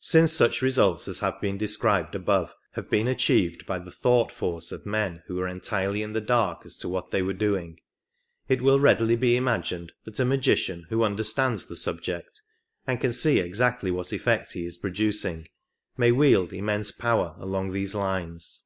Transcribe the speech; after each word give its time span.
Since 0.00 0.34
such 0.34 0.60
results 0.60 1.08
as 1.08 1.20
have 1.20 1.40
been 1.40 1.56
described 1.56 2.14
above 2.14 2.54
have 2.72 2.90
been 2.90 3.08
achieved 3.08 3.64
by 3.64 3.78
the 3.78 3.90
thought 3.90 4.30
force 4.30 4.70
of 4.70 4.84
men 4.84 5.22
who 5.28 5.36
were 5.36 5.48
entirely 5.48 6.02
in 6.02 6.12
the 6.12 6.20
dark 6.20 6.66
as 6.66 6.76
to 6.76 6.90
what 6.90 7.10
they 7.10 7.22
were 7.22 7.32
doing, 7.32 7.80
it 8.48 8.60
will 8.60 8.78
readily 8.78 9.16
be 9.16 9.34
imagined 9.34 9.92
that 10.04 10.20
a 10.20 10.26
magician 10.26 10.84
who 10.90 11.02
understands 11.02 11.64
the 11.64 11.76
subject, 11.76 12.42
and 12.86 13.00
can 13.00 13.14
see 13.14 13.38
exactly 13.38 13.90
what 13.90 14.12
effect 14.12 14.52
he 14.52 14.66
is 14.66 14.76
producing, 14.76 15.48
may 15.96 16.12
wield 16.12 16.52
immense 16.52 16.90
power 16.92 17.34
along 17.38 17.72
these 17.72 17.94
lines. 17.94 18.64